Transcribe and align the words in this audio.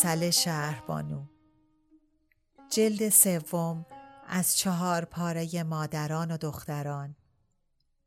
اصل 0.00 0.30
شهربانو 0.30 1.24
جلد 2.70 3.08
سوم 3.08 3.86
از 4.28 4.56
چهار 4.56 5.04
پاره 5.04 5.62
مادران 5.62 6.30
و 6.30 6.36
دختران. 6.36 7.16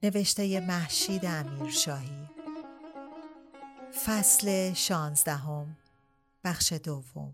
نوشته 0.03 0.59
محشید 0.59 1.25
امیرشاهی. 1.25 2.29
فصل 4.05 4.73
شانزدهم 4.73 5.77
بخش 6.43 6.73
دوم. 6.73 7.33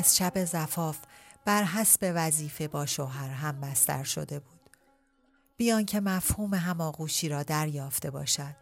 از 0.00 0.16
شب 0.16 0.44
زفاف 0.44 0.98
بر 1.44 1.64
حسب 1.64 2.12
وظیفه 2.14 2.68
با 2.68 2.86
شوهر 2.86 3.28
هم 3.30 3.60
بستر 3.60 4.04
شده 4.04 4.40
بود. 4.40 4.70
بیان 5.56 5.84
که 5.84 6.00
مفهوم 6.00 6.54
هماغوشی 6.54 7.28
را 7.28 7.42
دریافته 7.42 8.10
باشد. 8.10 8.56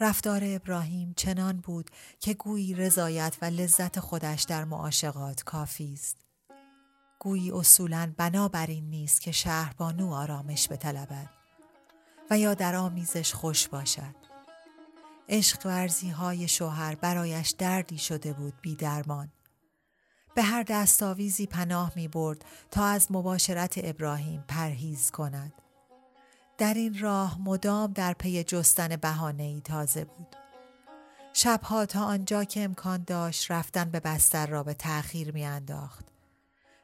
رفتار 0.00 0.40
ابراهیم 0.44 1.14
چنان 1.16 1.56
بود 1.56 1.90
که 2.20 2.34
گویی 2.34 2.74
رضایت 2.74 3.36
و 3.42 3.44
لذت 3.44 4.00
خودش 4.00 4.42
در 4.42 4.64
معاشقات 4.64 5.42
کافی 5.42 5.92
است. 5.92 6.16
گویی 7.18 7.50
اصولا 7.50 8.12
بنابراین 8.16 8.90
نیست 8.90 9.20
که 9.20 9.32
شهربانو 9.32 10.14
آرامش 10.14 10.68
بطلبد 10.68 11.30
و 12.30 12.38
یا 12.38 12.54
در 12.54 12.74
آمیزش 12.74 13.34
خوش 13.34 13.68
باشد. 13.68 14.14
عشق 15.28 15.66
ورزی 15.66 16.08
های 16.08 16.48
شوهر 16.48 16.94
برایش 16.94 17.50
دردی 17.50 17.98
شده 17.98 18.32
بود 18.32 18.54
بی 18.62 18.74
درمان. 18.74 19.32
به 20.36 20.42
هر 20.42 20.62
دستاویزی 20.62 21.46
پناه 21.46 21.92
می 21.96 22.08
برد 22.08 22.44
تا 22.70 22.84
از 22.84 23.12
مباشرت 23.12 23.74
ابراهیم 23.76 24.44
پرهیز 24.48 25.10
کند. 25.10 25.52
در 26.58 26.74
این 26.74 26.98
راه 26.98 27.40
مدام 27.40 27.92
در 27.92 28.12
پی 28.12 28.44
جستن 28.44 28.96
بهانه 28.96 29.60
تازه 29.60 30.04
بود. 30.04 30.36
شبها 31.32 31.86
تا 31.86 32.04
آنجا 32.04 32.44
که 32.44 32.64
امکان 32.64 33.04
داشت 33.06 33.50
رفتن 33.50 33.90
به 33.90 34.00
بستر 34.00 34.46
را 34.46 34.62
به 34.62 34.74
تأخیر 34.74 35.32
می 35.32 35.44
انداخت. 35.44 36.04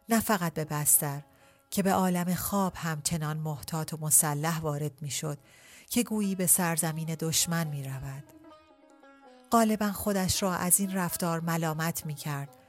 نه 0.08 0.20
فقط 0.20 0.54
به 0.54 0.64
بستر 0.64 1.22
که 1.70 1.82
به 1.82 1.92
عالم 1.92 2.34
خواب 2.34 2.72
همچنان 2.76 3.36
محتاط 3.36 3.92
و 3.92 3.96
مسلح 4.00 4.60
وارد 4.60 5.02
می 5.02 5.10
شد 5.10 5.38
که 5.90 6.02
گویی 6.02 6.34
به 6.34 6.46
سرزمین 6.46 7.16
دشمن 7.20 7.66
می 7.66 7.84
رود. 7.84 8.24
غالبا 9.50 9.92
خودش 9.92 10.42
را 10.42 10.54
از 10.54 10.80
این 10.80 10.92
رفتار 10.92 11.40
ملامت 11.40 12.06
می 12.06 12.14
کرد 12.14 12.61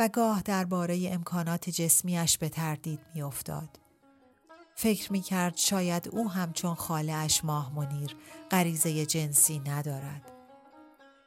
و 0.00 0.08
گاه 0.08 0.42
درباره 0.42 1.10
امکانات 1.12 1.70
جسمیش 1.70 2.38
به 2.38 2.48
تردید 2.48 3.00
می 3.14 3.22
افتاد. 3.22 3.80
فکر 4.74 5.12
می 5.12 5.20
کرد 5.20 5.56
شاید 5.56 6.08
او 6.08 6.30
همچون 6.30 6.74
خاله 6.74 7.12
اش 7.12 7.44
ماه 7.44 7.74
منیر 7.74 8.16
غریزه 8.50 9.06
جنسی 9.06 9.58
ندارد. 9.58 10.32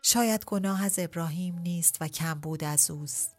شاید 0.01 0.45
گناه 0.45 0.85
از 0.85 1.00
ابراهیم 1.00 1.59
نیست 1.59 1.97
و 2.01 2.07
کم 2.07 2.34
بود 2.34 2.63
از 2.63 2.91
اوست. 2.91 3.35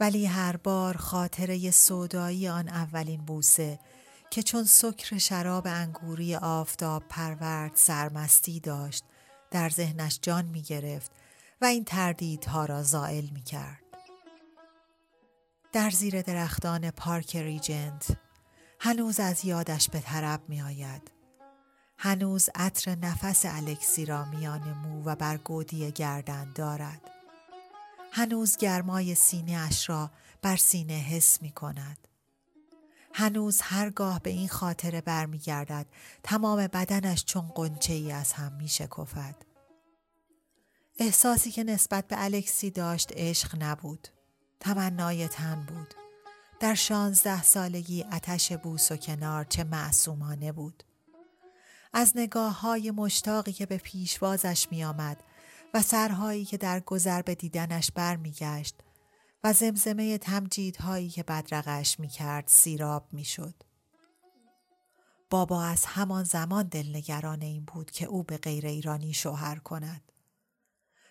ولی 0.00 0.26
هر 0.26 0.56
بار 0.56 0.96
خاطره 0.96 1.70
سودایی 1.70 2.48
آن 2.48 2.68
اولین 2.68 3.24
بوسه 3.24 3.78
که 4.30 4.42
چون 4.42 4.64
سکر 4.64 5.18
شراب 5.18 5.66
انگوری 5.66 6.36
آفتاب 6.36 7.02
پرورد 7.08 7.72
سرمستی 7.74 8.60
داشت 8.60 9.04
در 9.50 9.68
ذهنش 9.68 10.18
جان 10.22 10.44
می 10.44 10.62
گرفت 10.62 11.12
و 11.60 11.64
این 11.64 11.84
تردیدها 11.84 12.64
را 12.64 12.82
زائل 12.82 13.26
می 13.34 13.42
کرد. 13.42 13.85
در 15.76 15.90
زیر 15.90 16.22
درختان 16.22 16.90
پارک 16.90 17.36
ریجنت 17.36 18.16
هنوز 18.80 19.20
از 19.20 19.44
یادش 19.44 19.90
به 19.90 20.00
طرب 20.00 20.40
می 20.48 20.62
آید. 20.62 21.10
هنوز 21.98 22.48
عطر 22.54 22.94
نفس 22.94 23.42
الکسی 23.44 24.06
را 24.06 24.24
میان 24.24 24.72
مو 24.72 25.02
و 25.04 25.16
بر 25.16 25.36
گودی 25.36 25.92
گردن 25.92 26.52
دارد. 26.52 27.10
هنوز 28.12 28.56
گرمای 28.56 29.14
سینه 29.14 29.52
اش 29.52 29.88
را 29.88 30.10
بر 30.42 30.56
سینه 30.56 30.94
حس 30.94 31.42
می 31.42 31.50
کند. 31.50 32.08
هنوز 33.14 33.60
هرگاه 33.60 34.20
به 34.20 34.30
این 34.30 34.48
خاطره 34.48 35.00
برمیگردد 35.00 35.86
تمام 36.22 36.66
بدنش 36.66 37.24
چون 37.24 37.52
قنچه 37.54 37.92
ای 37.92 38.12
از 38.12 38.32
هم 38.32 38.52
می 38.52 38.68
شکفد. 38.68 39.36
احساسی 40.98 41.50
که 41.50 41.64
نسبت 41.64 42.08
به 42.08 42.24
الکسی 42.24 42.70
داشت 42.70 43.12
عشق 43.16 43.62
نبود. 43.62 44.15
تمنای 44.60 45.28
تن 45.28 45.66
بود. 45.68 45.94
در 46.60 46.74
شانزده 46.74 47.42
سالگی 47.42 48.04
اتش 48.12 48.52
بوس 48.52 48.92
و 48.92 48.96
کنار 48.96 49.44
چه 49.44 49.64
معصومانه 49.64 50.52
بود. 50.52 50.82
از 51.92 52.12
نگاه 52.14 52.60
های 52.60 52.90
مشتاقی 52.90 53.52
که 53.52 53.66
به 53.66 53.76
پیشوازش 53.76 54.66
می 54.70 54.84
آمد 54.84 55.22
و 55.74 55.82
سرهایی 55.82 56.44
که 56.44 56.56
در 56.56 56.80
گذر 56.80 57.22
به 57.22 57.34
دیدنش 57.34 57.90
برمیگشت 57.90 58.74
و 59.44 59.52
زمزمه 59.52 60.18
تمجیدهایی 60.18 61.08
که 61.08 61.22
بدرقش 61.22 62.00
می 62.00 62.08
کرد 62.08 62.44
سیراب 62.46 63.08
می 63.12 63.24
شد. 63.24 63.54
بابا 65.30 65.62
از 65.64 65.84
همان 65.86 66.24
زمان 66.24 66.68
دلنگران 66.68 67.42
این 67.42 67.64
بود 67.64 67.90
که 67.90 68.06
او 68.06 68.22
به 68.22 68.38
غیر 68.38 68.66
ایرانی 68.66 69.14
شوهر 69.14 69.58
کند. 69.58 70.05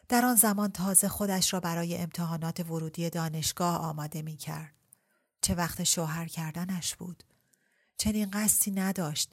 در 0.10 0.26
آن 0.26 0.36
زمان 0.36 0.72
تازه 0.72 1.08
خودش 1.08 1.54
را 1.54 1.60
برای 1.60 1.98
امتحانات 1.98 2.60
ورودی 2.60 3.10
دانشگاه 3.10 3.78
آماده 3.78 4.22
می 4.22 4.38
کرد. 4.38 4.76
چه 5.42 5.56
وقت 5.56 5.84
شوهر 5.84 6.26
کردنش 6.28 6.96
بود. 6.96 7.24
چنین 7.98 8.32
قصدی 8.32 8.72
نداشت. 8.72 9.32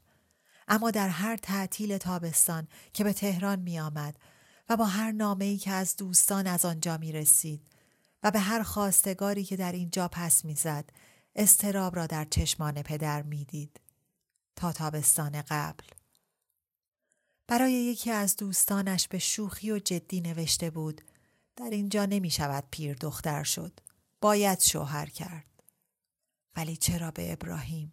اما 0.69 0.91
در 0.91 1.09
هر 1.09 1.37
تعطیل 1.37 1.99
تابستان 1.99 2.69
که 2.93 3.05
به 3.05 3.13
تهران 3.13 3.59
می 3.59 3.81
آمد 3.81 4.17
و 4.69 4.77
با 4.77 4.85
هر 4.85 5.13
نامه 5.13 5.45
ای 5.45 5.59
که 5.59 5.71
از 5.71 5.97
دوستان 5.97 6.47
از 6.47 6.65
آنجا 6.65 6.97
می 6.97 7.13
رسید 7.13 7.67
و 8.23 8.31
به 8.31 8.39
هر 8.41 8.63
خواستگاری 8.63 9.45
که 9.45 9.57
در 9.57 9.73
اینجا 9.73 10.09
پس 10.09 10.45
می 10.45 10.55
زد 10.55 10.91
استراب 11.37 11.97
را 11.97 12.07
در 12.07 12.25
چشمان 12.25 12.83
پدر 12.83 13.23
می 13.23 13.45
دید. 13.45 13.81
تا 14.57 14.73
تابستان 14.73 15.43
قبل. 15.43 15.85
برای 17.47 17.73
یکی 17.73 18.11
از 18.11 18.37
دوستانش 18.37 19.09
به 19.09 19.19
شوخی 19.19 19.71
و 19.71 19.79
جدی 19.79 20.21
نوشته 20.21 20.71
بود 20.71 21.01
در 21.57 21.71
اینجا 21.71 22.07
نمی 22.07 22.31
شود 22.31 22.65
پیر 22.71 22.95
دختر 22.95 23.43
شد. 23.43 23.81
باید 24.21 24.61
شوهر 24.61 25.07
کرد. 25.07 25.63
ولی 26.57 26.77
چرا 26.77 27.11
به 27.11 27.33
ابراهیم؟ 27.33 27.93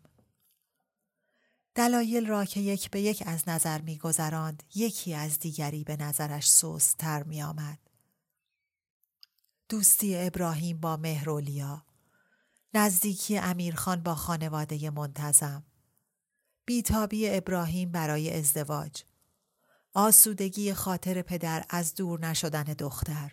دلایل 1.75 2.28
را 2.28 2.46
که 2.46 2.60
یک 2.60 2.90
به 2.90 3.01
یک 3.01 3.24
از 3.25 3.50
نظر 3.50 3.81
می 3.81 3.98
گذراند 3.98 4.63
یکی 4.75 5.13
از 5.13 5.40
دیگری 5.40 5.84
به 5.84 5.98
نظرش 5.98 6.52
سوستر 6.52 7.24
می 7.24 7.44
آمد. 7.44 7.80
دوستی 9.69 10.18
ابراهیم 10.18 10.80
با 10.80 10.98
مهرولیا 10.98 11.86
نزدیکی 12.74 13.38
امیرخان 13.38 14.04
با 14.04 14.16
خانواده 14.16 14.90
منتظم 14.90 15.63
بیتابی 16.66 17.30
ابراهیم 17.30 17.92
برای 17.92 18.38
ازدواج 18.40 19.04
آسودگی 19.94 20.74
خاطر 20.74 21.22
پدر 21.22 21.66
از 21.70 21.96
دور 21.96 22.20
نشدن 22.20 22.64
دختر 22.64 23.32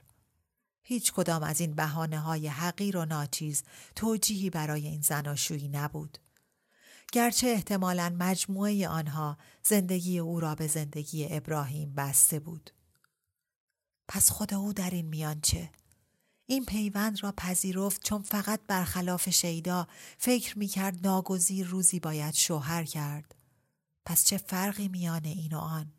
هیچ 0.82 1.12
کدام 1.12 1.42
از 1.42 1.60
این 1.60 1.74
بحانه 1.74 2.18
های 2.18 2.48
حقیر 2.48 2.96
و 2.96 3.04
ناچیز 3.04 3.62
توجیهی 3.96 4.50
برای 4.50 4.86
این 4.86 5.00
زناشویی 5.00 5.68
نبود. 5.68 6.18
گرچه 7.12 7.46
احتمالا 7.46 8.16
مجموعه 8.18 8.88
آنها 8.88 9.38
زندگی 9.62 10.18
او 10.18 10.40
را 10.40 10.54
به 10.54 10.66
زندگی 10.66 11.28
ابراهیم 11.30 11.94
بسته 11.94 12.38
بود. 12.38 12.70
پس 14.08 14.30
خود 14.30 14.54
او 14.54 14.72
در 14.72 14.90
این 14.90 15.06
میان 15.06 15.40
چه؟ 15.40 15.70
این 16.46 16.64
پیوند 16.64 17.22
را 17.22 17.32
پذیرفت 17.32 18.04
چون 18.04 18.22
فقط 18.22 18.60
برخلاف 18.68 19.30
شیدا 19.30 19.88
فکر 20.18 20.58
می‌کرد 20.58 21.06
ناگزیر 21.06 21.66
روزی 21.66 22.00
باید 22.00 22.34
شوهر 22.34 22.84
کرد. 22.84 23.34
پس 24.04 24.24
چه 24.24 24.38
فرقی 24.38 24.88
میان 24.88 25.24
این 25.24 25.52
و 25.52 25.58
آن؟ 25.58 25.92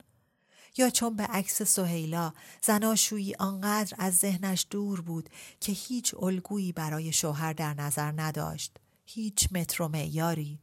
یا 0.78 0.90
چون 0.90 1.16
به 1.16 1.24
عکس 1.24 1.62
سهیلا 1.62 2.34
زناشویی 2.64 3.36
آنقدر 3.36 3.96
از 4.00 4.18
ذهنش 4.18 4.68
دور 4.70 5.02
بود 5.02 5.30
که 5.60 5.72
هیچ 5.72 6.16
الگویی 6.20 6.72
برای 6.72 7.14
شوهر 7.14 7.54
در 7.54 7.74
نظر 7.74 8.14
نداشت. 8.18 8.78
هیچ 9.06 9.48
متر 9.52 9.84
و 9.84 9.88
معیاری. 9.88 10.60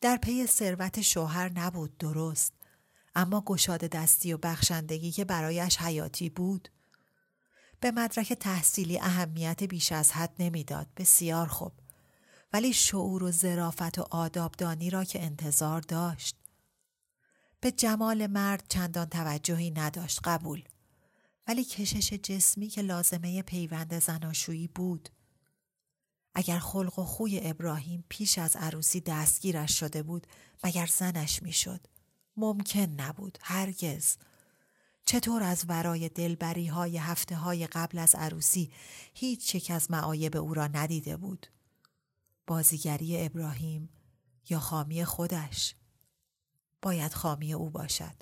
در 0.00 0.16
پی 0.16 0.46
ثروت 0.46 1.00
شوهر 1.00 1.52
نبود 1.52 1.98
درست. 1.98 2.52
اما 3.14 3.40
گشاده 3.40 3.88
دستی 3.88 4.32
و 4.32 4.38
بخشندگی 4.38 5.12
که 5.12 5.24
برایش 5.24 5.76
حیاتی 5.76 6.28
بود 6.30 6.68
به 7.80 7.90
مدرک 7.90 8.32
تحصیلی 8.32 8.98
اهمیت 8.98 9.62
بیش 9.64 9.92
از 9.92 10.12
حد 10.12 10.34
نمی‌داد. 10.38 10.86
بسیار 10.96 11.46
خوب. 11.46 11.72
ولی 12.52 12.72
شعور 12.72 13.22
و 13.22 13.30
ظرافت 13.30 13.98
و 13.98 14.06
آدابدانی 14.10 14.90
را 14.90 15.04
که 15.04 15.22
انتظار 15.22 15.80
داشت. 15.80 16.36
به 17.64 17.72
جمال 17.72 18.26
مرد 18.26 18.64
چندان 18.68 19.06
توجهی 19.06 19.70
نداشت 19.70 20.20
قبول. 20.24 20.64
ولی 21.46 21.64
کشش 21.64 22.12
جسمی 22.12 22.68
که 22.68 22.82
لازمه 22.82 23.42
پیوند 23.42 23.98
زناشویی 23.98 24.68
بود. 24.68 25.08
اگر 26.34 26.58
خلق 26.58 26.98
و 26.98 27.04
خوی 27.04 27.40
ابراهیم 27.42 28.04
پیش 28.08 28.38
از 28.38 28.56
عروسی 28.56 29.00
دستگیرش 29.00 29.78
شده 29.78 30.02
بود 30.02 30.26
مگر 30.64 30.86
زنش 30.86 31.42
می‌شد؟ 31.42 31.86
ممکن 32.36 32.80
نبود 32.80 33.38
هرگز. 33.42 34.16
چطور 35.04 35.42
از 35.42 35.64
ورای 35.68 36.08
دلبری 36.08 36.66
های 36.66 36.98
هفته 36.98 37.36
های 37.36 37.66
قبل 37.66 37.98
از 37.98 38.14
عروسی 38.14 38.72
هیچ 39.14 39.54
یک 39.54 39.70
از 39.70 39.90
معایب 39.90 40.36
او 40.36 40.54
را 40.54 40.66
ندیده 40.66 41.16
بود؟ 41.16 41.46
بازیگری 42.46 43.24
ابراهیم 43.24 43.88
یا 44.48 44.58
خامی 44.58 45.04
خودش؟ 45.04 45.74
باید 46.84 47.14
خامی 47.14 47.54
او 47.54 47.70
باشد 47.70 48.14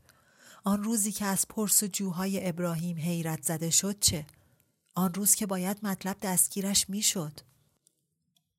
آن 0.64 0.84
روزی 0.84 1.12
که 1.12 1.24
از 1.24 1.48
پرس 1.48 1.84
جوهای 1.84 2.48
ابراهیم 2.48 2.96
حیرت 2.96 3.42
زده 3.42 3.70
شد 3.70 3.98
چه؟ 3.98 4.26
آن 4.94 5.14
روز 5.14 5.34
که 5.34 5.46
باید 5.46 5.78
مطلب 5.82 6.16
دستگیرش 6.22 6.90
می‌شد. 6.90 7.40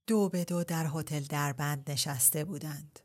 دو 0.08 0.30
به 0.30 0.44
دو 0.44 0.64
در 0.64 0.90
هتل 0.94 1.20
دربند 1.20 1.92
نشسته 1.92 2.46
بودند. 2.46 3.00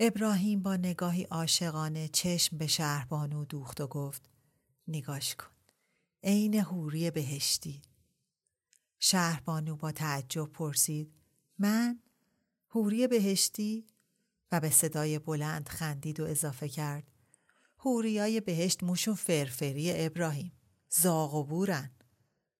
ابراهیم 0.00 0.62
با 0.62 0.76
نگاهی 0.76 1.24
عاشقانه 1.24 2.08
چشم 2.08 2.58
به 2.58 2.66
شهربانو 2.66 3.44
دوخت 3.44 3.80
و 3.80 3.86
گفت 3.86 4.30
نگاش 4.88 5.34
کن. 5.34 5.50
عین 6.22 6.54
حوری 6.54 7.10
بهشتی. 7.10 7.82
شهربانو 8.98 9.76
با 9.76 9.92
تعجب 9.92 10.52
پرسید 10.52 11.12
من؟ 11.58 12.00
حوری 12.66 13.06
بهشتی؟ 13.06 13.86
و 14.52 14.60
به 14.60 14.70
صدای 14.70 15.18
بلند 15.18 15.68
خندید 15.68 16.20
و 16.20 16.24
اضافه 16.24 16.68
کرد. 16.68 17.04
هوریای 17.78 18.40
بهشت 18.40 18.82
موشون 18.82 19.14
فرفری 19.14 20.06
ابراهیم. 20.06 20.52
زاغ 20.90 21.34
و 21.34 21.44
بورن. 21.44 21.90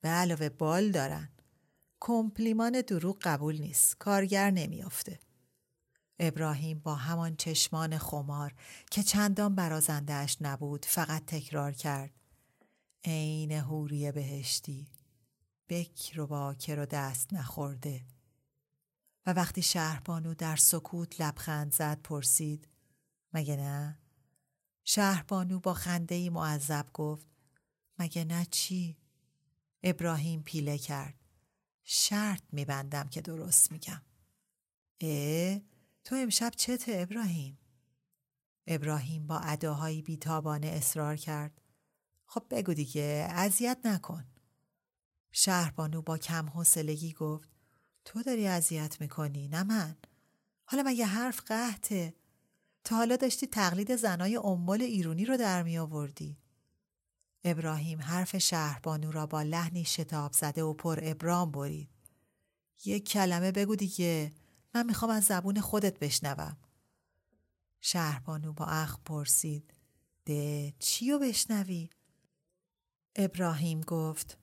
به 0.00 0.08
علاوه 0.08 0.48
بال 0.48 0.90
دارن. 0.90 1.28
کمپلیمان 2.00 2.80
دروغ 2.80 3.18
قبول 3.22 3.60
نیست. 3.60 3.96
کارگر 3.98 4.50
نمیافته. 4.50 5.18
ابراهیم 6.18 6.78
با 6.78 6.94
همان 6.94 7.36
چشمان 7.36 7.98
خمار 7.98 8.54
که 8.90 9.02
چندان 9.02 9.54
برازندهش 9.54 10.36
نبود 10.40 10.84
فقط 10.84 11.24
تکرار 11.26 11.72
کرد. 11.72 12.10
عین 13.04 13.52
هوری 13.52 14.12
بهشتی. 14.12 14.88
بکر 15.68 16.20
و 16.20 16.26
باکر 16.26 16.78
و 16.78 16.86
دست 16.86 17.32
نخورده. 17.32 18.00
و 19.28 19.30
وقتی 19.30 19.62
شهربانو 19.62 20.34
در 20.34 20.56
سکوت 20.56 21.20
لبخند 21.20 21.74
زد 21.74 22.02
پرسید 22.02 22.68
مگه 23.32 23.56
نه؟ 23.56 23.98
شهربانو 24.84 25.60
با 25.60 25.74
خنده 25.74 26.30
معذب 26.30 26.86
گفت 26.94 27.26
مگه 27.98 28.24
نه 28.24 28.46
چی؟ 28.50 28.98
ابراهیم 29.82 30.42
پیله 30.42 30.78
کرد 30.78 31.14
شرط 31.84 32.42
میبندم 32.52 33.08
که 33.08 33.20
درست 33.20 33.72
میگم 33.72 34.02
اه 35.00 35.60
تو 36.04 36.14
امشب 36.14 36.52
چته 36.56 36.92
ابراهیم؟ 36.94 37.58
ابراهیم 38.66 39.26
با 39.26 39.38
اداهایی 39.38 40.02
بیتابانه 40.02 40.66
اصرار 40.66 41.16
کرد 41.16 41.62
خب 42.26 42.44
بگو 42.50 42.74
دیگه 42.74 43.28
اذیت 43.30 43.78
نکن 43.84 44.24
شهربانو 45.32 46.02
با 46.02 46.18
کم 46.18 46.48
حوصلگی 46.48 47.12
گفت 47.12 47.57
تو 48.08 48.22
داری 48.22 48.46
اذیت 48.46 49.00
می‌کنی 49.00 49.48
نه 49.48 49.62
من. 49.62 49.96
حالا 50.64 50.82
مگه 50.86 51.06
حرف 51.06 51.40
قحته 51.40 52.14
تا 52.84 52.96
حالا 52.96 53.16
داشتی 53.16 53.46
تقلید 53.46 53.96
زنای 53.96 54.36
امول 54.36 54.82
ایرونی 54.82 55.24
رو 55.24 55.36
در 55.36 55.62
می 55.62 55.78
آوردی. 55.78 56.38
ابراهیم 57.44 58.02
حرف 58.02 58.38
شهربانو 58.38 59.10
را 59.10 59.26
با 59.26 59.42
لحنی 59.42 59.84
شتاب 59.84 60.32
زده 60.32 60.62
و 60.62 60.74
پر 60.74 60.98
ابرام 61.02 61.50
برید. 61.50 61.88
یک 62.84 63.08
کلمه 63.08 63.52
بگو 63.52 63.76
دیگه 63.76 64.32
من 64.74 64.86
می‌خوام 64.86 65.10
از 65.10 65.24
زبون 65.24 65.60
خودت 65.60 65.98
بشنوم. 65.98 66.56
شهربانو 67.80 68.52
با 68.52 68.64
اخ 68.64 68.98
پرسید 69.04 69.74
ده 70.24 70.74
چیو 70.78 71.18
بشنوی؟ 71.18 71.90
ابراهیم 73.16 73.80
گفت 73.80 74.38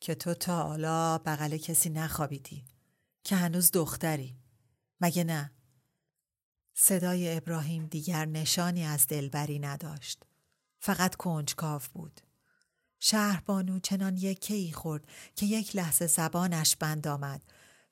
که 0.00 0.14
تو 0.14 0.34
تا 0.34 0.62
حالا 0.62 1.18
بغل 1.18 1.56
کسی 1.56 1.90
نخوابیدی. 1.90 2.64
که 3.24 3.36
هنوز 3.36 3.70
دختری. 3.70 4.36
مگه 5.00 5.24
نه؟ 5.24 5.52
صدای 6.74 7.36
ابراهیم 7.36 7.86
دیگر 7.86 8.24
نشانی 8.24 8.84
از 8.84 9.06
دلبری 9.06 9.58
نداشت. 9.58 10.24
فقط 10.78 11.14
کنجکاو 11.14 11.82
بود. 11.92 12.20
شهربانو 13.00 13.78
چنان 13.78 14.16
یکی 14.16 14.72
خورد 14.72 15.06
که 15.36 15.46
یک 15.46 15.76
لحظه 15.76 16.06
زبانش 16.06 16.76
بند 16.76 17.08
آمد 17.08 17.42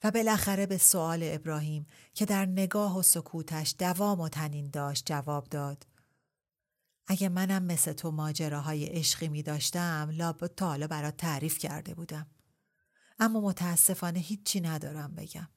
و 0.04 0.10
بالاخره 0.10 0.66
به 0.66 0.78
سؤال 0.78 1.20
ابراهیم 1.22 1.86
که 2.14 2.24
در 2.26 2.46
نگاه 2.46 2.98
و 2.98 3.02
سکوتش 3.02 3.74
دوام 3.78 4.20
و 4.20 4.28
تنین 4.28 4.70
داشت 4.70 5.06
جواب 5.06 5.48
داد. 5.48 5.86
اگه 7.06 7.28
منم 7.28 7.62
مثل 7.62 7.92
تو 7.92 8.10
ماجراهای 8.10 8.84
عشقی 8.84 9.28
می 9.28 9.42
داشتم 9.42 10.10
لابد 10.12 10.54
تا 10.54 10.66
حالا 10.66 10.86
برات 10.86 11.16
تعریف 11.16 11.58
کرده 11.58 11.94
بودم. 11.94 12.26
اما 13.20 13.40
متاسفانه 13.40 14.18
هیچی 14.18 14.60
ندارم 14.60 15.14
بگم. 15.14 15.48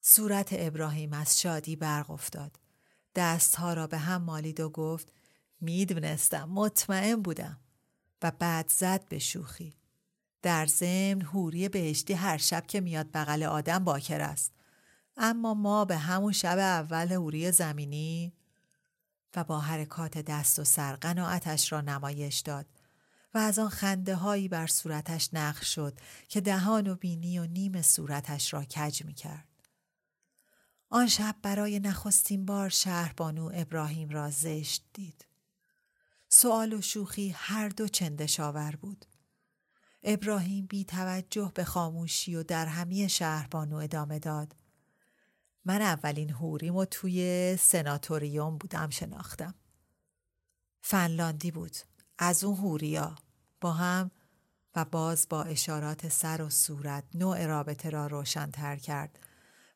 صورت 0.00 0.48
ابراهیم 0.52 1.12
از 1.12 1.40
شادی 1.40 1.76
برق 1.76 2.10
افتاد. 2.10 2.58
دستها 3.14 3.74
را 3.74 3.86
به 3.86 3.98
هم 3.98 4.22
مالید 4.22 4.60
و 4.60 4.68
گفت 4.68 5.12
می‌دونستم 5.60 6.44
مطمئن 6.44 7.22
بودم 7.22 7.60
و 8.22 8.30
بعد 8.30 8.68
زد 8.68 9.08
به 9.08 9.18
شوخی. 9.18 9.74
در 10.42 10.66
ضمن 10.66 11.22
حوری 11.22 11.68
بهشتی 11.68 12.12
هر 12.12 12.36
شب 12.36 12.66
که 12.66 12.80
میاد 12.80 13.10
بغل 13.14 13.42
آدم 13.42 13.84
باکر 13.84 14.20
است. 14.20 14.52
اما 15.16 15.54
ما 15.54 15.84
به 15.84 15.96
همون 15.96 16.32
شب 16.32 16.58
اول 16.58 17.12
حوری 17.12 17.52
زمینی 17.52 18.32
و 19.36 19.44
با 19.44 19.60
حرکات 19.60 20.18
دست 20.18 20.58
و 20.58 20.64
سر 20.64 20.96
قناعتش 20.96 21.72
را 21.72 21.80
نمایش 21.80 22.38
داد 22.38 22.66
و 23.34 23.38
از 23.38 23.58
آن 23.58 23.68
خنده 23.68 24.14
هایی 24.14 24.48
بر 24.48 24.66
صورتش 24.66 25.28
نقش 25.32 25.74
شد 25.74 25.98
که 26.28 26.40
دهان 26.40 26.86
و 26.86 26.94
بینی 26.94 27.38
و 27.38 27.46
نیم 27.46 27.82
صورتش 27.82 28.52
را 28.52 28.64
کج 28.64 29.04
می 29.04 29.14
کرد. 29.14 29.48
آن 30.90 31.06
شب 31.06 31.36
برای 31.42 31.80
نخستین 31.80 32.46
بار 32.46 32.68
شهربانو 32.68 33.50
ابراهیم 33.54 34.08
را 34.08 34.30
زشت 34.30 34.84
دید. 34.92 35.26
سوال 36.28 36.72
و 36.72 36.80
شوخی 36.80 37.30
هر 37.30 37.68
دو 37.68 37.88
چندشاور 37.88 38.76
بود. 38.76 39.06
ابراهیم 40.02 40.66
بی 40.66 40.84
توجه 40.84 41.52
به 41.54 41.64
خاموشی 41.64 42.34
و 42.34 42.42
در 42.42 42.66
همی 42.66 43.08
شهربانو 43.08 43.76
ادامه 43.76 44.18
داد. 44.18 44.56
من 45.64 45.82
اولین 45.82 46.30
هوریم 46.30 46.76
و 46.76 46.84
توی 46.84 47.56
سناتوریوم 47.56 48.58
بودم 48.58 48.90
شناختم. 48.90 49.54
فنلاندی 50.80 51.50
بود. 51.50 51.76
از 52.18 52.44
اون 52.44 52.56
هوریا 52.56 53.16
با 53.60 53.72
هم 53.72 54.10
و 54.76 54.84
باز 54.84 55.26
با 55.30 55.42
اشارات 55.42 56.08
سر 56.08 56.42
و 56.42 56.50
صورت 56.50 57.04
نوع 57.14 57.46
رابطه 57.46 57.90
را 57.90 58.06
روشنتر 58.06 58.76
کرد 58.76 59.18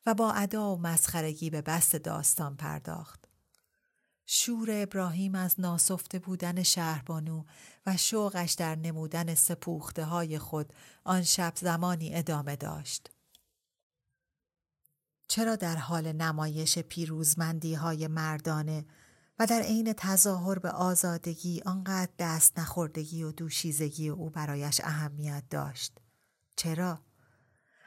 و 0.05 0.13
با 0.13 0.31
ادا 0.31 0.75
و 0.75 0.81
مسخرگی 0.81 1.49
به 1.49 1.61
بست 1.61 1.95
داستان 1.95 2.55
پرداخت. 2.55 3.27
شور 4.25 4.67
ابراهیم 4.71 5.35
از 5.35 5.59
ناسفته 5.59 6.19
بودن 6.19 6.63
شهربانو 6.63 7.43
و 7.85 7.97
شوقش 7.97 8.53
در 8.53 8.75
نمودن 8.75 9.35
سپوخته 9.35 10.05
های 10.05 10.39
خود 10.39 10.73
آن 11.03 11.23
شب 11.23 11.53
زمانی 11.55 12.15
ادامه 12.15 12.55
داشت. 12.55 13.09
چرا 15.27 15.55
در 15.55 15.75
حال 15.75 16.11
نمایش 16.11 16.79
پیروزمندی 16.79 17.73
های 17.73 18.07
مردانه 18.07 18.85
و 19.39 19.45
در 19.45 19.61
عین 19.61 19.93
تظاهر 19.93 20.59
به 20.59 20.71
آزادگی 20.71 21.61
آنقدر 21.65 22.11
دست 22.19 22.59
نخوردگی 22.59 23.23
و 23.23 23.31
دوشیزگی 23.31 24.09
او 24.09 24.29
برایش 24.29 24.81
اهمیت 24.83 25.43
داشت؟ 25.49 25.97
چرا؟ 26.55 27.01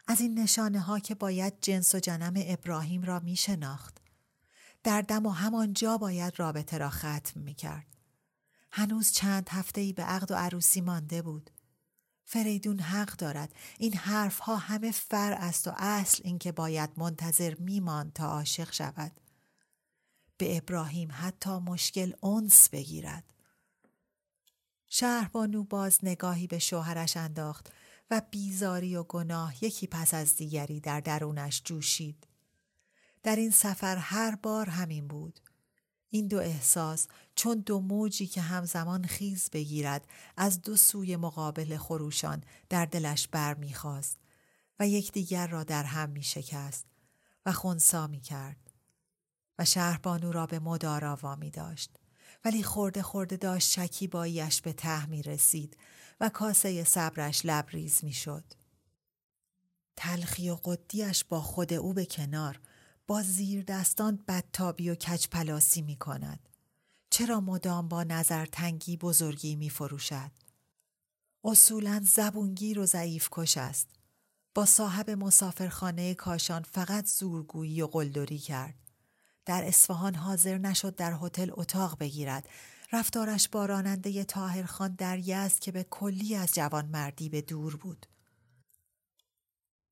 از 0.07 0.21
این 0.21 0.39
نشانه 0.39 0.81
ها 0.81 0.99
که 0.99 1.15
باید 1.15 1.61
جنس 1.61 1.95
و 1.95 1.99
جنم 1.99 2.35
ابراهیم 2.37 3.03
را 3.03 3.21
می 3.21 3.37
شناخت. 3.37 4.01
در 4.83 5.03
دم 5.03 5.27
و 5.27 5.31
همان 5.31 5.73
جا 5.73 5.99
باید 5.99 6.41
رابطه 6.41 6.79
را 6.79 6.91
ختم 6.91 7.41
می 7.41 7.55
کرد. 7.55 7.87
هنوز 8.73 9.13
چند 9.13 9.49
هفته 9.49 9.81
ای 9.81 9.93
به 9.93 10.03
عقد 10.03 10.31
و 10.31 10.35
عروسی 10.35 10.81
مانده 10.81 11.23
بود. 11.23 11.51
فریدون 12.25 12.81
حق 12.81 13.17
دارد 13.17 13.55
این 13.79 13.95
حرف 13.95 14.39
ها 14.39 14.57
همه 14.57 14.91
فر 14.91 15.33
است 15.33 15.69
و 15.69 15.73
اصل 15.77 16.23
اینکه 16.25 16.53
باید 16.53 16.91
منتظر 16.97 17.55
میماند 17.55 18.13
تا 18.13 18.27
عاشق 18.27 18.73
شود 18.73 19.13
به 20.41 20.57
ابراهیم 20.57 21.09
حتی 21.13 21.51
مشکل 21.51 22.13
اونس 22.21 22.69
بگیرد. 22.69 23.25
شهربانو 24.89 25.65
باز 25.65 25.99
نگاهی 26.03 26.47
به 26.47 26.59
شوهرش 26.59 27.17
انداخت 27.17 27.73
و 28.11 28.23
بیزاری 28.31 28.97
و 28.97 29.03
گناه 29.03 29.65
یکی 29.65 29.87
پس 29.87 30.15
از 30.15 30.37
دیگری 30.37 30.81
در 30.81 31.01
درونش 31.01 31.63
جوشید. 31.65 32.27
در 33.23 33.37
این 33.37 33.51
سفر 33.51 33.97
هر 33.97 34.35
بار 34.35 34.69
همین 34.69 35.09
بود. 35.09 35.41
این 36.09 36.29
دو 36.29 36.39
احساس 36.39 37.07
چون 37.35 37.61
دو 37.61 37.81
موجی 37.81 38.27
که 38.27 38.41
همزمان 38.41 39.07
خیز 39.07 39.51
بگیرد 39.51 40.09
از 40.37 40.63
دو 40.63 40.77
سوی 40.77 41.17
مقابل 41.17 41.77
خروشان 41.77 42.45
در 42.69 42.87
دلش 42.87 43.29
بر 43.29 43.55
می‌خواست 43.55 44.19
و 44.79 44.89
یکدیگر 44.89 45.47
را 45.47 45.65
در 45.65 45.85
هم 45.85 46.11
می 46.11 46.23
شکست 46.23 46.87
و 47.47 47.53
خونسا 47.53 48.07
می 48.07 48.21
کرد 48.21 48.70
و 49.61 49.65
شهربانو 49.65 50.33
را 50.33 50.47
به 50.47 50.59
مدارا 50.59 51.19
وامی 51.23 51.51
داشت 51.51 51.91
ولی 52.45 52.63
خورده 52.63 53.03
خورده 53.03 53.37
داشت 53.37 53.71
شکیباییش 53.71 54.61
به 54.61 54.73
ته 54.73 55.07
می 55.07 55.23
رسید 55.23 55.77
و 56.21 56.29
کاسه 56.29 56.85
صبرش 56.85 57.43
لبریز 57.45 58.05
می 58.05 58.13
شد. 58.13 58.45
تلخی 59.97 60.51
و 60.51 60.55
قدیش 60.55 61.25
با 61.25 61.41
خود 61.41 61.73
او 61.73 61.93
به 61.93 62.07
کنار 62.07 62.61
با 63.07 63.23
زیر 63.23 63.65
دستان 63.65 64.25
بدتابی 64.29 64.91
و 64.91 64.95
کچپلاسی 64.95 65.83
می 65.83 65.97
کند. 65.97 66.49
چرا 67.11 67.41
مدام 67.41 67.89
با 67.89 68.03
نظر 68.03 68.47
تنگی 68.47 68.97
بزرگی 68.97 69.57
می 69.57 69.71
فروشد؟ 69.71 70.31
اصولا 71.45 72.01
زبونگیر 72.05 72.79
و 72.79 72.87
ضعیف 72.87 73.29
کش 73.33 73.57
است. 73.57 73.89
با 74.55 74.67
صاحب 74.67 75.11
مسافرخانه 75.11 76.15
کاشان 76.15 76.63
فقط 76.63 77.07
زورگویی 77.07 77.83
و 77.83 77.87
قلدری 77.87 78.39
کرد. 78.39 78.90
در 79.51 79.65
اصفهان 79.65 80.15
حاضر 80.15 80.59
نشد 80.59 80.95
در 80.95 81.17
هتل 81.23 81.51
اتاق 81.53 81.99
بگیرد. 81.99 82.49
رفتارش 82.93 83.49
با 83.49 83.67
راننده 83.67 84.25
تاهرخان 84.25 84.95
در 84.95 85.19
یزد 85.19 85.59
که 85.59 85.73
به 85.73 85.83
کلی 85.83 86.35
از 86.35 86.55
جوان 86.55 86.87
مردی 86.87 87.29
به 87.29 87.41
دور 87.41 87.77
بود. 87.77 88.07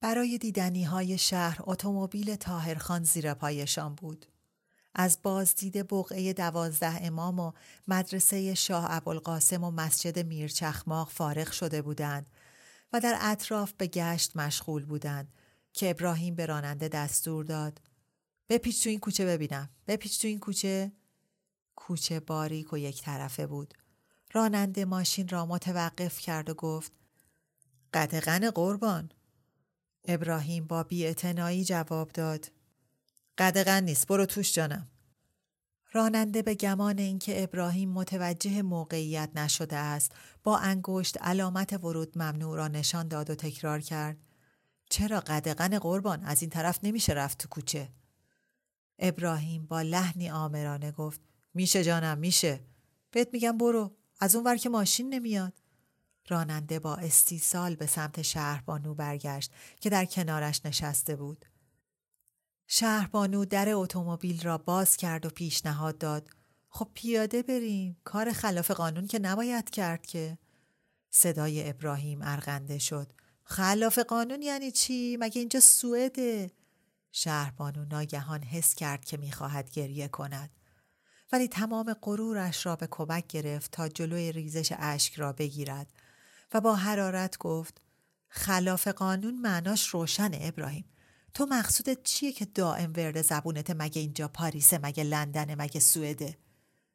برای 0.01 0.39
دیدنی 0.39 0.85
های 0.85 1.19
شهر 1.19 1.59
اتومبیل 1.61 2.37
تاهرخان 2.37 3.05
زیر 3.05 3.35
پایشان 3.35 3.95
بود. 3.95 4.27
از 4.95 5.19
بازدید 5.23 5.89
بقعه 5.89 6.33
دوازده 6.33 7.07
امام 7.07 7.39
و 7.39 7.53
مدرسه 7.89 8.55
شاه 8.55 8.87
ابوالقاسم 8.91 9.65
و 9.65 9.71
مسجد 9.71 10.27
میرچخماق 10.27 11.09
فارغ 11.11 11.51
شده 11.51 11.83
بودند 11.83 12.27
و 12.93 13.01
در 13.01 13.19
اطراف 13.21 13.73
به 13.73 13.87
گشت 13.87 14.37
مشغول 14.37 14.85
بودند 14.85 15.33
که 15.73 15.91
ابراهیم 15.91 16.35
به 16.35 16.47
راننده 16.47 16.89
دستور 16.89 17.45
داد 17.45 17.81
بپیچ 18.49 18.85
تو 18.85 18.91
این 18.91 19.01
کوچه 19.01 19.27
ببینم. 19.27 19.69
بپیچ 19.87 20.23
تو 20.23 20.29
این 20.29 20.39
کوچه. 20.39 20.93
کوچه 21.77 22.21
باریک 22.21 22.73
و 22.73 22.79
یک 22.79 23.03
طرفه 23.03 23.47
بود. 23.47 23.75
راننده 24.33 24.85
ماشین 24.85 25.29
را 25.29 25.47
متوقف 25.47 26.19
کرد 26.19 26.51
و 26.51 26.55
گفت 26.55 26.93
قدغن 27.95 28.51
قربان. 28.51 29.11
ابراهیم 30.05 30.67
با 30.67 30.83
بیاعتنایی 30.83 31.65
جواب 31.65 32.13
داد 32.13 32.51
قدغن 33.39 33.85
نیست 33.85 34.07
برو 34.07 34.27
توش 34.27 34.53
جانم. 34.53 34.89
راننده 35.93 36.43
به 36.43 36.55
گمان 36.55 36.99
اینکه 36.99 37.43
ابراهیم 37.43 37.93
متوجه 37.93 38.63
موقعیت 38.63 39.31
نشده 39.35 39.77
است 39.77 40.13
با 40.45 40.59
انگشت 40.59 41.19
علامت 41.23 41.73
ورود 41.73 42.19
ممنوع 42.19 42.57
را 42.57 42.69
نشان 42.69 43.09
داد 43.09 43.31
و 43.31 43.35
تکرار 43.35 43.81
کرد 43.81 44.17
چرا 44.91 45.21
قدغن 45.21 45.79
قربان؟ 45.79 46.25
از 46.25 46.43
این 46.43 46.51
طرف 46.51 46.79
نمیشه 46.83 47.13
رفت 47.13 47.39
تو 47.39 47.49
کوچه. 47.49 47.89
ابراهیم 48.99 49.67
با 49.67 49.83
لحنی 49.83 50.31
آمرانه 50.31 50.93
گفت 50.93 51.21
میشه 51.55 51.85
جانم 51.85 52.19
میشه 52.19 52.61
بهت 53.11 53.29
میگم 53.33 53.59
برو 53.59 53.97
از 54.21 54.35
اون 54.35 54.45
ور 54.45 54.57
که 54.57 54.69
ماشین 54.69 55.15
نمیاد 55.15 55.53
راننده 56.29 56.79
با 56.79 56.97
استیصال 56.97 57.75
به 57.75 57.87
سمت 57.87 58.23
شهربانو 58.23 58.95
برگشت 58.95 59.53
که 59.81 59.91
در 59.91 60.05
کنارش 60.05 60.61
نشسته 60.65 61.17
بود. 61.17 61.45
شهربانو 62.67 63.45
در 63.45 63.69
اتومبیل 63.73 64.43
را 64.43 64.59
باز 64.59 64.97
کرد 64.97 65.27
و 65.27 65.31
پیشنهاد 65.31 65.99
داد. 65.99 66.29
خب 66.69 66.89
پیاده 66.95 67.43
بریم. 67.43 67.97
کار 68.05 68.33
خلاف 68.33 68.71
قانون 68.71 69.07
که 69.07 69.19
نباید 69.19 69.71
کرد 69.71 70.07
که. 70.07 70.39
صدای 71.11 71.69
ابراهیم 71.69 72.21
ارغنده 72.23 72.79
شد. 72.79 73.13
خلاف 73.45 73.99
قانون 73.99 74.43
یعنی 74.43 74.71
چی؟ 74.71 75.17
مگه 75.21 75.39
اینجا 75.39 75.61
سوئده؟ 75.61 76.51
شهربانو 77.13 77.85
ناگهان 77.85 78.43
حس 78.43 78.75
کرد 78.75 79.05
که 79.05 79.17
می‌خواهد 79.17 79.71
گریه 79.71 80.09
کند. 80.09 80.51
ولی 81.33 81.49
تمام 81.49 81.95
غرورش 82.03 82.67
را 82.67 82.77
به 82.77 82.89
کمک 82.91 83.27
گرفت 83.27 83.71
تا 83.71 83.89
جلوی 83.89 84.33
ریزش 84.33 84.73
اشک 84.79 85.15
را 85.15 85.33
بگیرد 85.33 85.93
و 86.55 86.61
با 86.61 86.75
حرارت 86.75 87.39
گفت 87.39 87.81
خلاف 88.29 88.89
قانون 88.89 89.41
معناش 89.41 89.89
روشن 89.89 90.31
ابراهیم. 90.33 90.85
تو 91.35 91.47
مقصودت 91.47 92.03
چیه 92.03 92.33
که 92.33 92.45
دائم 92.45 92.93
ورد 92.97 93.23
زبونت 93.23 93.71
مگه 93.71 94.01
اینجا 94.01 94.29
پاریسه 94.29 94.79
مگه 94.79 95.05
لندنه 95.05 95.55
مگه 95.55 95.81
سوئده 95.81 96.39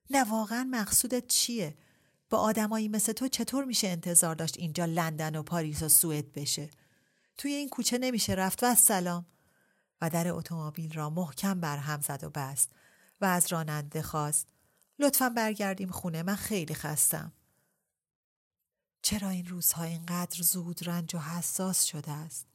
نه 0.09 0.23
واقعا 0.23 0.67
مقصودت 0.71 1.27
چیه؟ 1.27 1.77
با 2.29 2.37
آدمایی 2.37 2.87
مثل 2.87 3.11
تو 3.11 3.27
چطور 3.27 3.65
میشه 3.65 3.87
انتظار 3.87 4.35
داشت 4.35 4.57
اینجا 4.57 4.85
لندن 4.85 5.35
و 5.35 5.43
پاریس 5.43 5.83
و 5.83 5.89
سوئد 5.89 6.31
بشه؟ 6.31 6.69
توی 7.37 7.51
این 7.51 7.69
کوچه 7.69 7.97
نمیشه 7.97 8.33
رفت 8.33 8.63
و 8.63 8.75
سلام. 8.75 9.25
و 10.03 10.09
در 10.09 10.27
اتومبیل 10.27 10.93
را 10.93 11.09
محکم 11.09 11.59
بر 11.59 11.77
هم 11.77 12.01
زد 12.01 12.23
و 12.23 12.29
بست 12.29 12.71
و 13.21 13.25
از 13.25 13.51
راننده 13.51 14.01
خواست 14.01 14.47
لطفا 14.99 15.29
برگردیم 15.29 15.91
خونه 15.91 16.23
من 16.23 16.35
خیلی 16.35 16.73
خستم 16.73 17.31
چرا 19.01 19.29
این 19.29 19.45
روزها 19.45 19.83
اینقدر 19.83 20.41
زود 20.41 20.89
رنج 20.89 21.15
و 21.15 21.19
حساس 21.19 21.83
شده 21.83 22.11
است؟ 22.11 22.47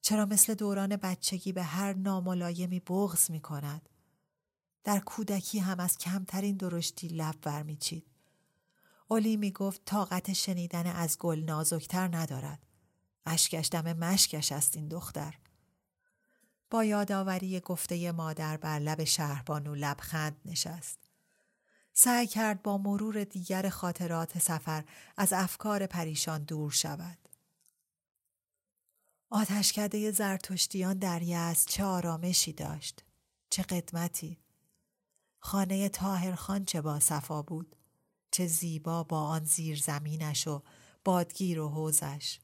چرا 0.00 0.26
مثل 0.26 0.54
دوران 0.54 0.96
بچگی 0.96 1.52
به 1.52 1.62
هر 1.62 1.92
ناملایمی 1.92 2.80
بغز 2.80 3.30
می 3.30 3.40
کند؟ 3.40 3.88
در 4.84 4.98
کودکی 4.98 5.58
هم 5.58 5.80
از 5.80 5.98
کمترین 5.98 6.56
درشتی 6.56 7.08
لب 7.08 7.34
ور 7.44 7.62
می 7.62 7.76
چید. 7.76 8.06
اولی 9.08 9.36
می 9.36 9.52
گفت 9.52 9.84
طاقت 9.84 10.32
شنیدن 10.32 10.86
از 10.86 11.18
گل 11.18 11.38
نازکتر 11.38 12.16
ندارد. 12.16 12.66
اشکش 13.26 13.68
دم 13.72 13.92
مشکش 13.92 14.52
است 14.52 14.76
این 14.76 14.88
دختر. 14.88 15.34
با 16.70 16.84
یادآوری 16.84 17.60
گفته 17.60 18.12
مادر 18.12 18.56
بر 18.56 18.78
لب 18.78 19.04
شهربانو 19.04 19.74
لبخند 19.74 20.40
نشست. 20.44 20.98
سعی 21.92 22.26
کرد 22.26 22.62
با 22.62 22.78
مرور 22.78 23.24
دیگر 23.24 23.68
خاطرات 23.68 24.38
سفر 24.38 24.84
از 25.16 25.32
افکار 25.32 25.86
پریشان 25.86 26.44
دور 26.44 26.70
شود. 26.70 27.18
آتشکده 29.30 30.10
زرتشتیان 30.10 30.98
در 30.98 31.22
یزد 31.22 31.68
چه 31.68 31.84
آرامشی 31.84 32.52
داشت. 32.52 33.04
چه 33.50 33.62
قدمتی. 33.62 34.38
خانه 35.38 35.88
تاهرخان 35.88 36.64
چه 36.64 36.80
با 36.80 37.00
صفا 37.00 37.42
بود. 37.42 37.76
چه 38.30 38.46
زیبا 38.46 39.02
با 39.02 39.20
آن 39.22 39.44
زیر 39.44 39.78
زمینش 39.78 40.46
و 40.46 40.62
بادگیر 41.04 41.60
و 41.60 41.68
حوزش. 41.68 42.38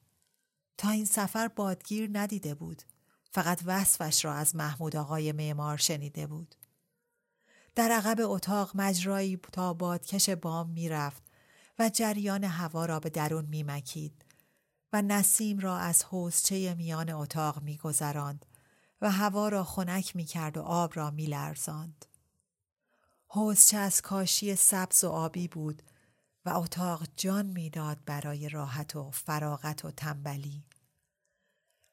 تا 0.78 0.90
این 0.90 1.04
سفر 1.04 1.48
بادگیر 1.48 2.10
ندیده 2.12 2.54
بود. 2.54 2.82
فقط 3.34 3.62
وصفش 3.64 4.24
را 4.24 4.34
از 4.34 4.56
محمود 4.56 4.96
آقای 4.96 5.32
معمار 5.32 5.76
شنیده 5.76 6.26
بود. 6.26 6.54
در 7.74 7.90
عقب 7.90 8.16
اتاق 8.20 8.70
مجرایی 8.74 9.36
تا 9.52 9.74
بادکش 9.74 10.30
بام 10.30 10.70
می‌رفت 10.70 11.22
و 11.78 11.88
جریان 11.88 12.44
هوا 12.44 12.86
را 12.86 13.00
به 13.00 13.10
درون 13.10 13.44
میمکید 13.44 14.24
و 14.92 15.02
نسیم 15.02 15.58
را 15.58 15.76
از 15.76 16.04
حوزچه 16.04 16.74
میان 16.74 17.10
اتاق 17.10 17.62
میگذراند 17.62 18.46
و 19.00 19.10
هوا 19.10 19.48
را 19.48 19.64
خنک 19.64 20.16
می 20.16 20.24
کرد 20.24 20.56
و 20.56 20.62
آب 20.62 20.96
را 20.96 21.10
می 21.10 21.26
لرزاند. 21.26 22.04
حوزچه 23.28 23.76
از 23.76 24.02
کاشی 24.02 24.56
سبز 24.56 25.04
و 25.04 25.08
آبی 25.08 25.48
بود 25.48 25.82
و 26.44 26.50
اتاق 26.50 27.02
جان 27.16 27.46
می‌داد 27.46 27.98
برای 28.06 28.48
راحت 28.48 28.96
و 28.96 29.10
فراغت 29.10 29.84
و 29.84 29.90
تنبلی. 29.90 30.64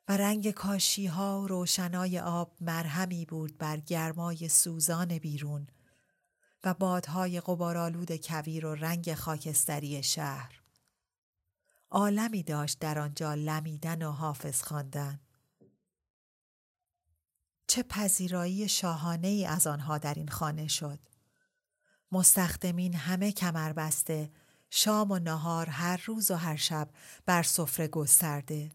و 0.08 0.17
رنگ 0.17 0.51
کاشی 0.51 1.05
ها 1.05 1.41
و 1.41 1.48
روشنای 1.48 2.20
آب 2.20 2.51
مرهمی 2.62 3.25
بود 3.25 3.58
بر 3.58 3.77
گرمای 3.77 4.50
سوزان 4.50 5.17
بیرون 5.17 5.67
و 6.63 6.74
بادهای 6.74 7.41
قبارالود 7.41 8.15
کویر 8.15 8.65
و 8.65 8.75
رنگ 8.75 9.13
خاکستری 9.13 10.03
شهر. 10.03 10.62
عالمی 11.91 12.43
داشت 12.43 12.79
در 12.79 13.00
آنجا 13.00 13.34
لمیدن 13.34 14.01
و 14.01 14.12
حافظ 14.12 14.62
خواندن. 14.62 15.20
چه 17.67 17.84
پذیرایی 17.84 18.70
شاهانه 18.70 19.27
ای 19.27 19.46
از 19.46 19.67
آنها 19.67 19.98
در 19.98 20.13
این 20.13 20.27
خانه 20.27 20.67
شد. 20.67 21.00
مستخدمین 22.12 22.96
همه 22.96 23.31
کمر 23.31 23.74
بسته، 23.74 24.31
شام 24.70 25.12
و 25.12 25.20
نهار 25.20 25.70
هر 25.70 26.03
روز 26.05 26.31
و 26.31 26.36
هر 26.36 26.55
شب 26.55 26.89
بر 27.25 27.43
سفره 27.43 27.88
گسترده. 27.88 28.72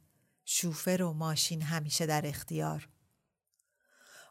شوفر 0.49 1.03
و 1.03 1.13
ماشین 1.13 1.63
همیشه 1.63 2.07
در 2.07 2.27
اختیار. 2.27 2.89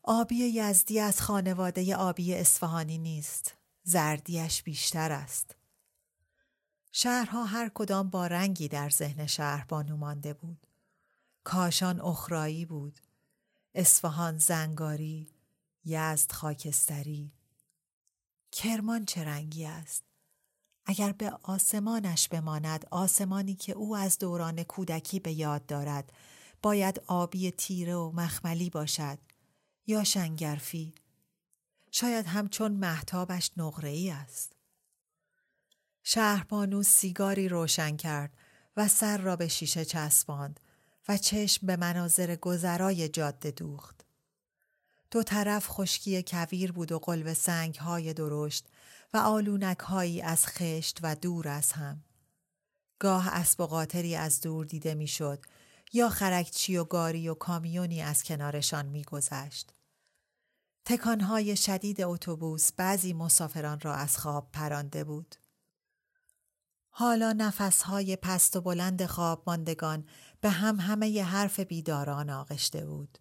آبی 0.04 0.36
یزدی 0.36 1.00
از 1.00 1.22
خانواده 1.22 1.96
آبی 1.96 2.36
اصفهانی 2.36 2.98
نیست. 2.98 3.56
زردیش 3.84 4.64
بیشتر 4.64 5.12
است. 5.12 5.56
شهرها 6.92 7.46
هر 7.46 7.70
کدام 7.74 8.10
با 8.10 8.28
رنگی 8.28 8.68
در 8.68 8.90
ذهن 8.90 9.28
شهر 9.28 9.66
بانو 9.66 9.98
مانده 9.98 10.34
بود. 10.34 10.68
کاشان 11.44 12.02
اخرایی 12.02 12.66
بود. 12.66 13.00
اصفهان 13.74 14.38
زنگاری، 14.38 15.34
یزد 15.86 16.32
خاکستری. 16.32 17.32
کرمان 18.52 19.06
چه 19.06 19.24
رنگی 19.24 19.66
است؟ 19.66 20.04
اگر 20.86 21.12
به 21.12 21.32
آسمانش 21.44 22.28
بماند 22.28 22.86
آسمانی 22.92 23.56
که 23.56 23.74
او 23.74 23.96
از 23.96 24.20
دوران 24.20 24.64
کودکی 24.64 25.20
به 25.20 25.32
یاد 25.32 25.66
دارد 25.66 26.12
باید 26.62 27.02
آبی 27.08 27.52
تیره 27.52 27.96
و 27.96 28.12
مخملی 28.12 28.70
باشد. 28.70 29.18
یا 29.88 30.04
شنگرفی. 30.04 30.96
شاید 31.92 32.26
همچون 32.26 32.72
محتابش 32.72 33.52
نقره 33.58 33.90
ای 33.90 34.10
است 34.10 34.56
شهربانو 36.04 36.84
سیگاری 36.84 37.50
روشن 37.50 37.98
کرد 37.98 38.38
و 38.78 38.88
سر 38.88 39.18
را 39.18 39.36
به 39.36 39.48
شیشه 39.48 39.86
چسباند 39.86 40.60
و 41.08 41.18
چشم 41.18 41.68
به 41.68 41.76
مناظر 41.76 42.36
گذرای 42.36 43.10
جاده 43.10 43.52
دوخت. 43.52 44.05
دو 45.16 45.24
طرف 45.24 45.68
خشکی 45.70 46.24
کویر 46.24 46.72
بود 46.72 46.92
و 46.92 47.00
قلب 47.00 47.34
سنگ 47.34 47.76
های 47.76 48.14
درشت 48.14 48.68
و 49.14 49.18
آلونک 49.18 49.80
هایی 49.80 50.22
از 50.22 50.48
خشت 50.48 51.00
و 51.02 51.16
دور 51.16 51.48
از 51.48 51.72
هم. 51.72 52.04
گاه 53.00 53.28
اسب 53.28 53.62
و 53.62 53.66
قاطری 53.66 54.16
از 54.16 54.42
دور 54.42 54.66
دیده 54.66 54.94
می‌شد 54.94 55.46
یا 55.94 56.10
خرکچی 56.10 56.78
و 56.78 56.84
گاری 56.84 57.30
و 57.30 57.34
کامیونی 57.34 58.02
از 58.02 58.24
کنارشان 58.24 58.86
میگذشت. 58.86 59.74
تکانهای 60.86 61.58
شدید 61.58 62.02
اتوبوس 62.02 62.72
بعضی 62.72 63.14
مسافران 63.14 63.80
را 63.80 63.94
از 63.94 64.18
خواب 64.18 64.50
پرانده 64.54 65.04
بود. 65.04 65.36
حالا 66.90 67.34
نفسهای 67.34 68.16
پست 68.16 68.56
و 68.56 68.62
بلند 68.62 69.06
خواب 69.06 69.44
ماندگان 69.48 70.06
به 70.42 70.50
هم 70.50 70.80
همه 70.80 71.10
ی 71.10 71.20
حرف 71.20 71.60
بیداران 71.60 72.30
آغشته 72.30 72.86
بود. 72.86 73.18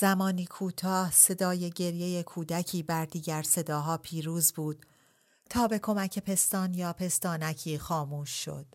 زمانی 0.00 0.46
کوتاه 0.46 1.10
صدای 1.10 1.70
گریه 1.70 2.22
کودکی 2.22 2.82
بر 2.82 3.04
دیگر 3.04 3.42
صداها 3.42 3.96
پیروز 3.96 4.52
بود 4.52 4.86
تا 5.50 5.68
به 5.68 5.78
کمک 5.78 6.18
پستان 6.18 6.74
یا 6.74 6.92
پستانکی 6.92 7.78
خاموش 7.78 8.30
شد. 8.44 8.66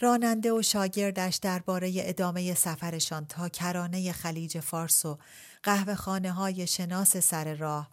راننده 0.00 0.52
و 0.52 0.62
شاگردش 0.62 1.36
درباره 1.36 1.92
ادامه 1.96 2.54
سفرشان 2.54 3.26
تا 3.26 3.48
کرانه 3.48 4.12
خلیج 4.12 4.60
فارس 4.60 5.06
و 5.06 5.18
قهوه 5.62 5.94
خانه 5.94 6.32
های 6.32 6.66
شناس 6.66 7.16
سر 7.16 7.54
راه 7.54 7.90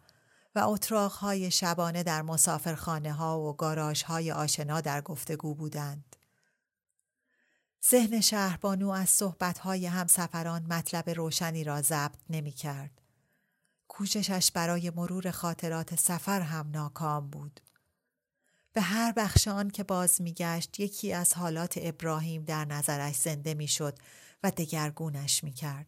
و 0.56 0.60
اتراق 0.60 1.12
های 1.12 1.52
شبانه 1.52 2.04
در 2.04 2.22
مسافرخانه 2.22 3.14
ها 3.14 3.40
و 3.40 3.54
گاراژ 3.54 4.04
های 4.04 4.32
آشنا 4.32 4.82
در 4.82 5.02
گفتگو 5.02 5.56
بودند. 5.56 6.16
ذهن 7.90 8.22
شهربانو 8.22 8.90
از 8.90 9.10
صحبت 9.10 9.58
های 9.58 9.86
همسفران 9.86 10.66
مطلب 10.74 11.10
روشنی 11.10 11.64
را 11.64 11.82
ضبط 11.82 12.20
نمی 12.30 12.52
کرد. 12.52 13.02
کوششش 13.88 14.52
برای 14.52 14.90
مرور 14.90 15.32
خاطرات 15.32 15.96
سفر 15.96 16.42
هم 16.42 16.70
ناکام 16.72 17.30
بود. 17.30 17.60
به 18.74 18.82
هر 18.82 19.12
بخش 19.12 19.48
آن 19.48 19.70
که 19.70 19.84
باز 19.84 20.22
میگشت 20.22 20.80
یکی 20.80 21.14
از 21.14 21.34
حالات 21.34 21.74
ابراهیم 21.82 22.44
در 22.44 22.66
نظرش 22.66 23.16
زنده 23.16 23.54
می‌شد 23.54 23.98
و 24.44 24.52
دگرگونش 24.52 25.44
می‌کرد. 25.44 25.88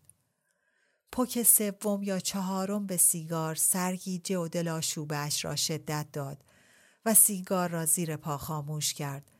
پک 1.11 1.43
سوم 1.43 2.03
یا 2.03 2.19
چهارم 2.19 2.85
به 2.87 2.97
سیگار 2.97 3.55
سرگیجه 3.55 4.37
و 4.37 4.47
دلاشوبش 4.47 5.45
را 5.45 5.55
شدت 5.55 6.07
داد 6.13 6.43
و 7.05 7.13
سیگار 7.13 7.69
را 7.69 7.85
زیر 7.85 8.15
پا 8.15 8.37
خاموش 8.37 8.93
کرد 8.93 9.31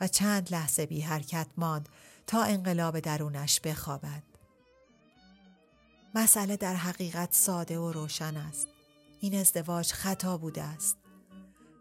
و 0.00 0.08
چند 0.08 0.52
لحظه 0.52 0.86
بی 0.86 1.00
حرکت 1.00 1.46
ماند 1.56 1.88
تا 2.26 2.42
انقلاب 2.42 3.00
درونش 3.00 3.60
بخوابد. 3.60 4.22
مسئله 6.14 6.56
در 6.56 6.74
حقیقت 6.74 7.34
ساده 7.34 7.78
و 7.78 7.92
روشن 7.92 8.36
است. 8.36 8.68
این 9.20 9.34
ازدواج 9.34 9.92
خطا 9.92 10.38
بوده 10.38 10.62
است. 10.62 10.96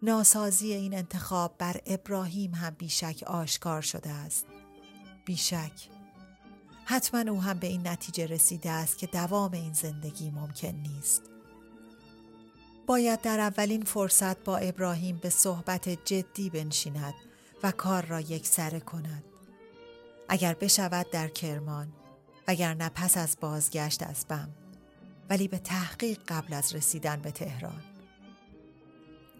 ناسازی 0.02 0.74
این 0.74 0.94
انتخاب 0.94 1.56
بر 1.58 1.82
ابراهیم 1.86 2.54
هم 2.54 2.70
بیشک 2.70 3.24
آشکار 3.28 3.82
شده 3.82 4.10
است. 4.10 4.46
بیشک. 5.26 5.90
حتما 6.86 7.32
او 7.32 7.42
هم 7.42 7.60
به 7.60 7.68
این 7.68 7.88
نتیجه 7.88 8.26
رسیده 8.26 8.70
است 8.70 8.98
که 8.98 9.08
دوام 9.08 9.52
این 9.52 9.74
زندگی 9.74 10.30
ممکن 10.32 10.68
نیست. 10.68 11.22
باید 12.88 13.22
در 13.22 13.40
اولین 13.40 13.84
فرصت 13.84 14.44
با 14.44 14.58
ابراهیم 14.58 15.18
به 15.18 15.30
صحبت 15.30 15.90
جدی 15.90 16.50
بنشیند 16.50 17.14
و 17.63 17.72
کار 17.72 18.06
را 18.06 18.22
یک 18.22 18.48
سره 18.48 18.80
کند. 18.80 19.24
اگر 20.30 20.54
بشود 20.54 21.10
در 21.12 21.28
کرمان 21.28 21.93
وگرنه 22.48 22.89
پس 22.89 23.17
از 23.17 23.38
بازگشت 23.41 24.04
از 24.04 24.26
بم 24.30 24.50
ولی 25.30 25.48
به 25.48 25.58
تحقیق 25.58 26.20
قبل 26.28 26.54
از 26.54 26.76
رسیدن 26.76 27.22
به 27.22 27.32
تهران. 27.32 27.84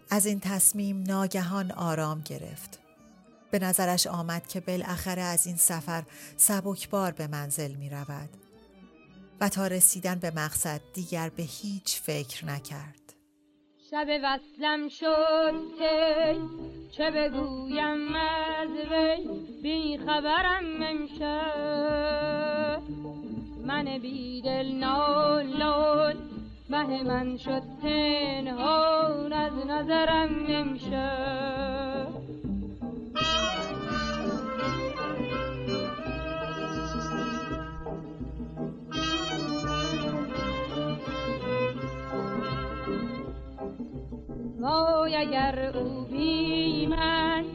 از 0.10 0.26
این 0.26 0.40
تصمیم 0.40 1.04
ناگهان 1.04 1.72
آرام 1.72 2.22
گرفت. 2.22 2.80
به 3.52 3.60
نظرش 3.60 4.08
آمد 4.08 4.48
که 4.48 4.60
بالاخره 4.60 5.22
از 5.22 5.48
این 5.48 5.58
سفر 5.58 6.04
سبکبار 6.38 7.12
به 7.12 7.28
منزل 7.28 7.72
می 7.72 7.90
رود 7.90 8.30
و 9.42 9.50
تا 9.50 9.68
رسیدن 9.68 10.16
به 10.16 10.32
مقصد 10.32 10.82
دیگر 10.94 11.30
به 11.30 11.44
هیچ 11.44 12.02
فکر 12.02 12.46
نکرد. 12.46 13.07
شب 13.92 14.08
وصلم 14.24 14.88
شد 14.88 15.54
چه 16.92 17.12
بگویم 17.12 18.16
از 18.16 18.70
وی؟ 18.92 19.28
بی 19.64 19.98
خبرم 19.98 20.84
امشب. 20.84 22.82
من 23.66 23.98
بیدل 23.98 24.72
نالون 24.72 26.16
مه 26.70 27.04
من 27.04 27.38
شد 27.38 27.64
پنهان 27.82 29.34
از 29.34 29.54
نظرم 29.68 30.46
امشب. 30.48 31.97
وای 44.68 45.16
اگر 45.16 45.78
او 45.78 46.06
بی 46.12 46.86
من 46.88 47.46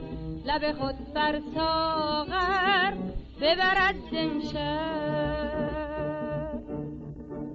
لب 0.44 0.72
خود 0.72 1.12
بر 1.14 1.40
ساغر 1.54 2.92
ببرد 3.40 3.94
امشب 4.12 5.42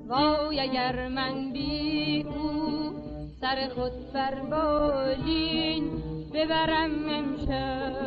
وای 0.08 0.60
اگر 0.60 1.08
من 1.08 1.54
بی 1.54 2.24
او 2.24 2.94
سر 3.42 3.70
خود 3.76 4.14
بر 4.14 4.36
بالین 4.36 5.84
ببرم 6.34 7.10
امشب. 7.10 8.07